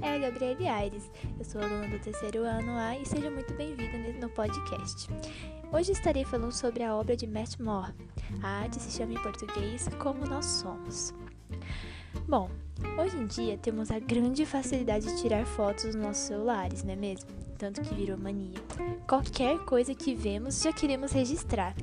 [0.00, 3.98] é a Gabriele Aires, eu sou aluna do terceiro ano A e seja muito bem-vinda
[4.18, 5.06] no podcast.
[5.70, 7.92] Hoje estarei falando sobre a obra de Matt Moore.
[8.42, 11.12] A arte se chama em português Como Nós Somos.
[12.26, 12.48] Bom,
[12.98, 16.96] hoje em dia temos a grande facilidade de tirar fotos nos nossos celulares, não é
[16.96, 17.28] mesmo?
[17.58, 18.58] Tanto que virou mania.
[19.06, 21.74] Qualquer coisa que vemos já queremos registrar.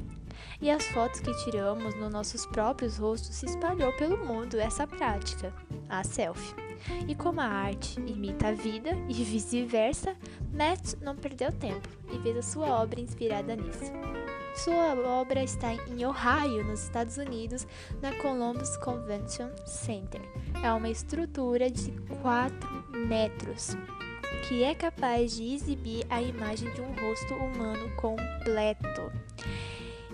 [0.60, 5.54] E as fotos que tiramos nos nossos próprios rostos se espalhou pelo mundo essa prática,
[5.88, 6.63] a selfie.
[7.07, 10.15] E como a arte imita a vida e vice-versa,
[10.54, 13.91] Matt não perdeu tempo e fez a sua obra inspirada nisso.
[14.55, 17.65] Sua obra está em Ohio, nos Estados Unidos,
[18.01, 20.21] na Columbus Convention Center.
[20.64, 21.91] É uma estrutura de
[22.21, 23.75] 4 metros
[24.47, 29.11] que é capaz de exibir a imagem de um rosto humano completo.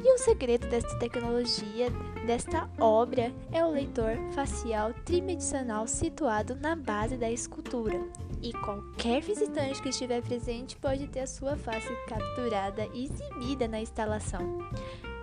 [0.02, 1.90] E o segredo desta tecnologia,
[2.26, 8.00] desta obra, é o leitor facial tridimensional situado na base da escultura.
[8.42, 13.82] E qualquer visitante que estiver presente pode ter a sua face capturada e exibida na
[13.82, 14.60] instalação.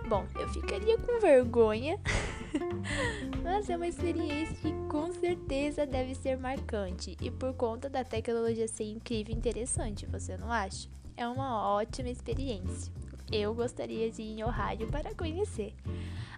[0.07, 1.99] Bom, eu ficaria com vergonha,
[3.43, 8.67] mas é uma experiência que com certeza deve ser marcante e por conta da tecnologia
[8.67, 10.87] ser incrível e interessante, você não acha?
[11.17, 12.93] É uma ótima experiência
[13.31, 15.73] eu gostaria de ir em Ohio para conhecer.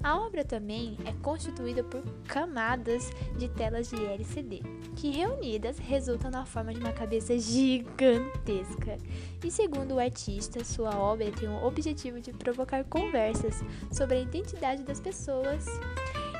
[0.01, 4.61] A obra também é constituída por camadas de telas de LCD,
[4.95, 8.97] que reunidas resultam na forma de uma cabeça gigantesca.
[9.43, 14.83] E segundo o artista, sua obra tem o objetivo de provocar conversas sobre a identidade
[14.83, 15.65] das pessoas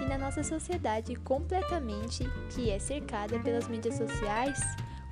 [0.01, 2.23] e na nossa sociedade completamente
[2.55, 4.59] que é cercada pelas mídias sociais,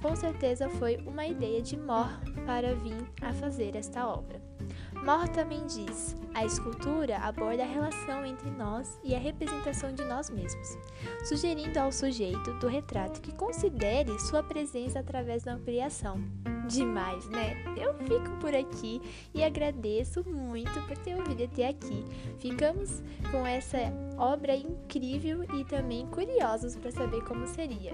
[0.01, 2.13] com certeza foi uma ideia de Moore
[2.45, 4.41] para vir a fazer esta obra.
[5.03, 10.29] Moore também diz: a escultura aborda a relação entre nós e a representação de nós
[10.29, 10.77] mesmos,
[11.27, 16.21] sugerindo ao sujeito do retrato que considere sua presença através da ampliação.
[16.67, 17.55] Demais, né?
[17.77, 19.01] Eu fico por aqui
[19.33, 22.05] e agradeço muito por ter ouvido até aqui.
[22.39, 23.01] Ficamos
[23.31, 23.77] com essa
[24.17, 27.93] obra incrível e também curiosos para saber como seria.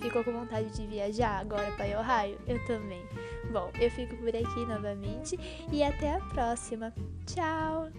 [0.00, 2.38] Ficou com vontade de viajar agora para Ohio?
[2.46, 3.02] Eu também.
[3.52, 5.38] Bom, eu fico por aqui novamente
[5.70, 6.92] e até a próxima.
[7.26, 7.90] Tchau!